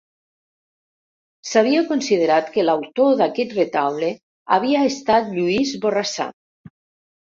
[1.49, 4.13] S'havia considerat que l'autor d'aquest retaule
[4.59, 6.33] havia estat Lluís Borrassà.